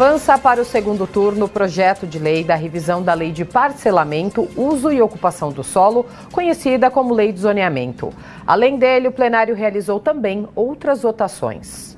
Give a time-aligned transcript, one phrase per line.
[0.00, 4.48] Avança para o segundo turno o projeto de lei da revisão da Lei de Parcelamento,
[4.56, 8.10] Uso e Ocupação do Solo, conhecida como Lei de Zoneamento.
[8.46, 11.89] Além dele, o plenário realizou também outras votações.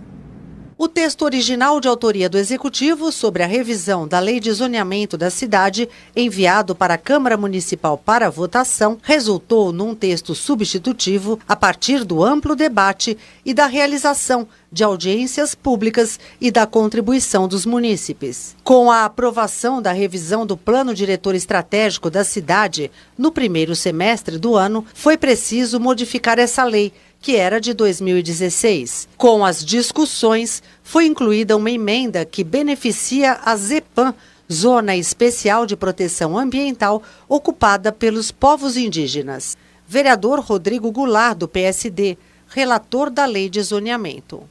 [0.82, 5.30] O texto original de autoria do Executivo sobre a revisão da Lei de Zoneamento da
[5.30, 12.20] cidade, enviado para a Câmara Municipal para votação, resultou num texto substitutivo a partir do
[12.24, 13.16] amplo debate
[13.46, 18.56] e da realização de audiências públicas e da contribuição dos munícipes.
[18.64, 24.56] Com a aprovação da revisão do Plano Diretor Estratégico da cidade no primeiro semestre do
[24.56, 29.08] ano, foi preciso modificar essa lei que era de 2016.
[29.16, 34.12] Com as discussões, foi incluída uma emenda que beneficia a ZEPAM,
[34.52, 39.56] Zona Especial de Proteção Ambiental, ocupada pelos povos indígenas.
[39.86, 44.42] Vereador Rodrigo Goulart, do PSD, relator da Lei de Zoneamento.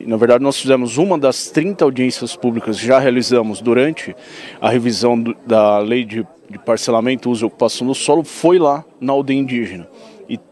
[0.00, 4.16] Na verdade, nós fizemos uma das 30 audiências públicas que já realizamos durante
[4.60, 9.12] a revisão da Lei de, de Parcelamento, Uso e Ocupação do Solo, foi lá na
[9.12, 9.86] aldeia indígena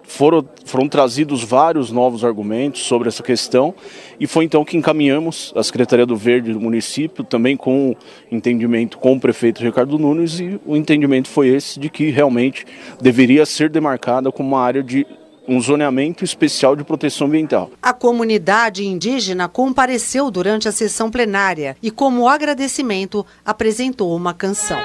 [0.07, 3.75] foram, foram trazidos vários novos argumentos sobre essa questão
[4.19, 7.97] e foi então que encaminhamos a Secretaria do Verde do município, também com
[8.31, 12.65] entendimento com o prefeito Ricardo Nunes e o entendimento foi esse de que realmente
[13.01, 15.07] deveria ser demarcada como uma área de
[15.47, 17.71] um zoneamento especial de proteção ambiental.
[17.83, 24.79] A comunidade indígena compareceu durante a sessão plenária e, como agradecimento, apresentou uma canção.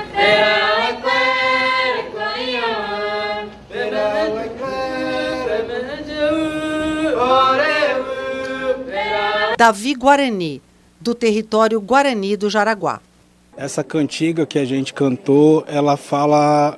[9.59, 10.61] Davi Guarani,
[11.02, 13.02] do território Guarani do Jaraguá.
[13.57, 16.77] Essa cantiga que a gente cantou, ela fala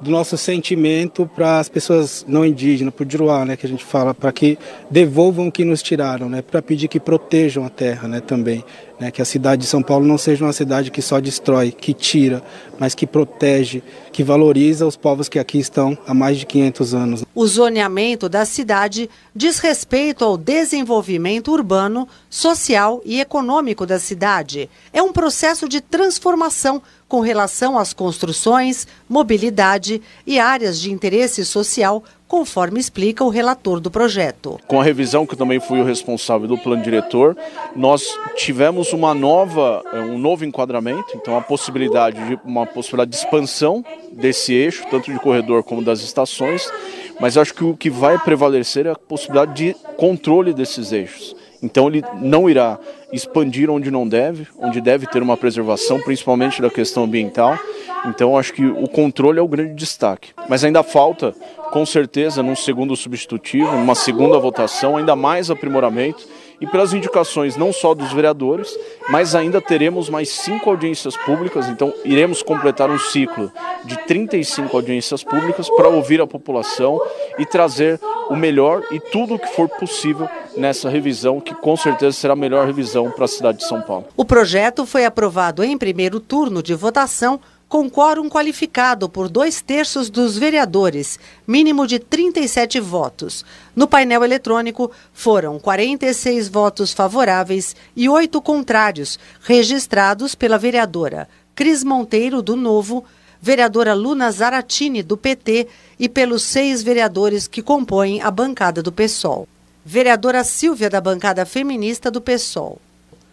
[0.00, 3.84] do nosso sentimento para as pessoas não indígenas, para o Juruá, né, que a gente
[3.84, 4.56] fala, para que
[4.88, 8.64] devolvam o que nos tiraram, né, para pedir que protejam a terra, né, também,
[9.00, 11.94] né, que a cidade de São Paulo não seja uma cidade que só destrói, que
[11.94, 12.42] tira,
[12.78, 17.24] mas que protege, que valoriza os povos que aqui estão há mais de 500 anos.
[17.34, 24.68] O zoneamento da cidade diz respeito ao desenvolvimento urbano, social e econômico da cidade.
[24.92, 32.04] É um processo de transformação com relação às construções, mobilidade e áreas de interesse social,
[32.30, 34.60] conforme explica o relator do projeto.
[34.68, 37.36] Com a revisão, que também fui o responsável do plano diretor,
[37.74, 43.16] nós tivemos uma nova, eh, um novo enquadramento, então a possibilidade de uma possibilidade de
[43.16, 46.70] expansão desse eixo, tanto de corredor como das estações,
[47.18, 51.34] mas acho que o que vai prevalecer é a possibilidade de controle desses eixos.
[51.60, 52.78] Então ele não irá
[53.12, 57.58] expandir onde não deve, onde deve ter uma preservação, principalmente da questão ambiental.
[58.06, 60.32] Então acho que o controle é o grande destaque.
[60.48, 61.34] Mas ainda falta,
[61.70, 66.26] com certeza, num segundo substitutivo, numa segunda votação, ainda mais aprimoramento
[66.60, 68.76] e pelas indicações não só dos vereadores,
[69.08, 73.50] mas ainda teremos mais cinco audiências públicas, então iremos completar um ciclo
[73.84, 77.00] de 35 audiências públicas para ouvir a população
[77.38, 82.12] e trazer o melhor e tudo o que for possível nessa revisão, que com certeza
[82.12, 84.06] será a melhor revisão para a cidade de São Paulo.
[84.16, 90.10] O projeto foi aprovado em primeiro turno de votação com quórum qualificado por dois terços
[90.10, 93.44] dos vereadores, mínimo de 37 votos.
[93.76, 102.42] No painel eletrônico, foram 46 votos favoráveis e oito contrários, registrados pela vereadora Cris Monteiro,
[102.42, 103.04] do Novo,
[103.40, 109.46] vereadora Luna Zaratini, do PT, e pelos seis vereadores que compõem a bancada do PSOL.
[109.84, 112.80] Vereadora Silvia, da bancada feminista do PSOL.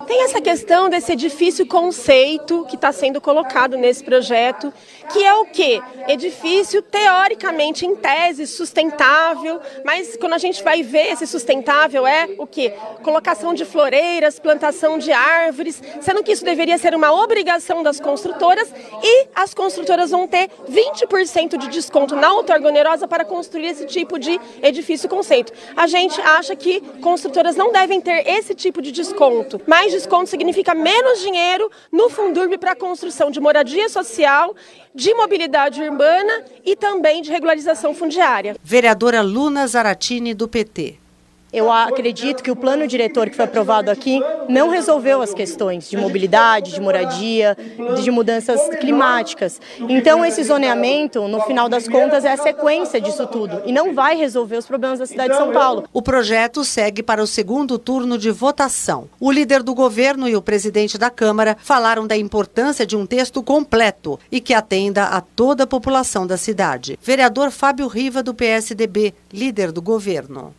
[0.06, 4.72] Tem essa questão desse edifício conceito que está sendo colocado nesse projeto,
[5.12, 5.82] que é o quê?
[6.08, 12.46] Edifício teoricamente em tese sustentável, mas quando a gente vai ver esse sustentável é o
[12.46, 12.74] quê?
[13.02, 18.72] Colocação de floreiras, plantação de árvores, sendo que isso deveria ser uma obrigação das construtoras
[19.04, 24.40] e as construtoras vão ter 20% de desconto na outorgonerosa para construir esse tipo de
[24.62, 25.52] edifício conceito.
[25.76, 30.74] A gente acha que construtoras não devem ter esse tipo de desconto, mas desconto significa
[30.74, 34.56] menos dinheiro no Fundurb para a construção de moradia social,
[34.94, 38.56] de mobilidade urbana e também de regularização fundiária.
[38.64, 41.07] Vereadora Luna Zaratini, do PT.
[41.52, 45.96] Eu acredito que o plano diretor que foi aprovado aqui não resolveu as questões de
[45.96, 47.58] mobilidade, de moradia,
[48.02, 49.62] de mudanças climáticas.
[49.80, 54.18] Então, esse zoneamento, no final das contas, é a sequência disso tudo e não vai
[54.18, 55.86] resolver os problemas da cidade de São Paulo.
[55.94, 59.10] O projeto segue para o segundo turno de votação.
[59.18, 63.42] O líder do governo e o presidente da Câmara falaram da importância de um texto
[63.42, 67.00] completo e que atenda a toda a população da cidade.
[67.02, 70.54] Vereador Fábio Riva, do PSDB, líder do governo.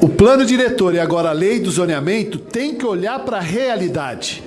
[0.00, 4.42] O plano diretor e agora a lei do zoneamento tem que olhar para a realidade.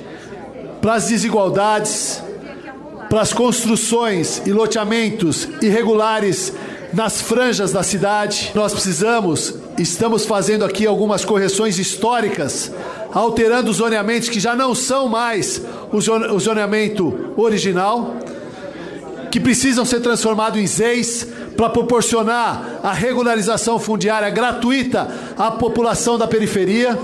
[0.82, 2.24] para as desigualdades,
[3.08, 6.54] para as construções e loteamentos irregulares
[6.92, 8.52] nas franjas da cidade.
[8.56, 12.72] Nós precisamos, estamos fazendo aqui algumas correções históricas,
[13.14, 18.16] alterando os zoneamentos que já não são mais o zoneamento original,
[19.30, 25.08] que precisam ser transformados em ZEIS para proporcionar a regularização fundiária gratuita
[25.38, 26.98] à população da periferia.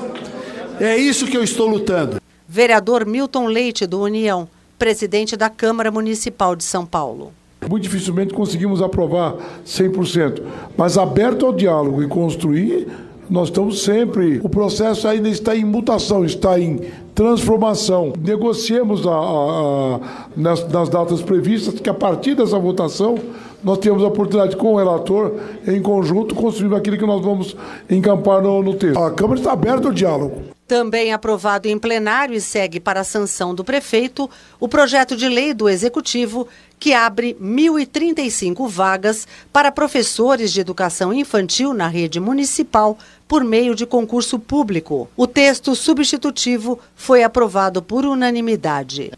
[0.79, 2.21] É isso que eu estou lutando.
[2.47, 4.47] Vereador Milton Leite, do União,
[4.79, 7.33] presidente da Câmara Municipal de São Paulo.
[7.67, 9.35] Muito dificilmente conseguimos aprovar
[9.65, 10.41] 100%,
[10.77, 12.88] mas aberto ao diálogo e construir,
[13.29, 14.39] nós estamos sempre.
[14.44, 16.79] O processo ainda está em mutação, está em
[17.13, 18.13] transformação.
[18.17, 19.99] Negociemos a, a, a,
[20.35, 23.17] nas, nas datas previstas que a partir dessa votação
[23.63, 25.33] nós temos a oportunidade com o relator,
[25.68, 27.56] em conjunto, construir aquilo que nós vamos
[27.89, 28.98] encampar no, no texto.
[28.98, 30.44] A Câmara está aberta ao diálogo.
[30.68, 35.54] Também aprovado em plenário e segue para a sanção do prefeito o projeto de lei
[35.54, 36.45] do Executivo
[36.77, 43.86] que abre 1.035 vagas para professores de educação infantil na rede municipal por meio de
[43.86, 45.09] concurso público.
[45.15, 49.13] O texto substitutivo foi aprovado por unanimidade.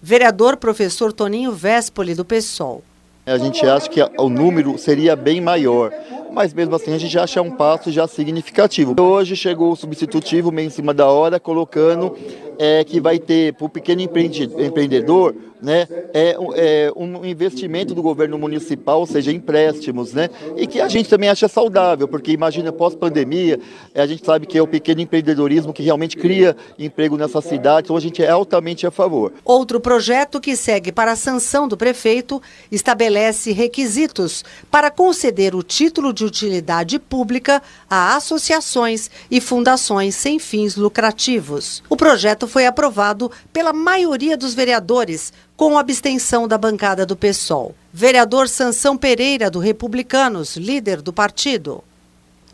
[0.00, 2.82] Vereador professor Toninho Véspoli, do PSOL.
[3.26, 5.92] A gente acha que o número seria bem maior,
[6.32, 8.94] mas mesmo assim a gente acha um passo já significativo.
[9.00, 12.16] Hoje chegou o substitutivo meio em cima da hora, colocando
[12.58, 18.38] é, que vai ter para o pequeno empreendedor né, é, é, um investimento do governo
[18.38, 23.58] municipal, ou seja, empréstimos, né, e que a gente também acha saudável, porque imagina pós-pandemia,
[23.94, 27.96] a gente sabe que é o pequeno empreendedorismo que realmente cria emprego nessa cidade, então
[27.96, 29.32] a gente é altamente a favor.
[29.44, 32.40] Outro projeto que segue para a sanção do prefeito
[32.70, 40.76] estabelece requisitos para conceder o título de utilidade pública a associações e fundações sem fins
[40.76, 41.82] lucrativos.
[41.88, 47.74] O projeto foi aprovado pela maioria dos vereadores, com abstenção da bancada do PSOL.
[47.92, 51.84] Vereador Sansão Pereira, do Republicanos, líder do partido.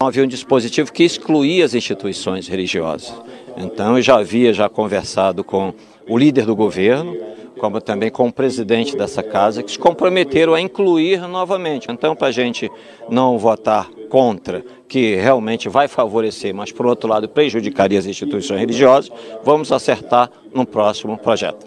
[0.00, 3.14] Havia um dispositivo que excluía as instituições religiosas.
[3.56, 5.72] Então eu já havia já conversado com
[6.08, 7.16] o líder do governo,
[7.60, 11.86] como também com o presidente dessa casa, que se comprometeram a incluir novamente.
[11.88, 12.68] Então, para a gente
[13.08, 19.12] não votar contra, que realmente vai favorecer, mas por outro lado prejudicaria as instituições religiosas,
[19.44, 21.66] vamos acertar no próximo projeto.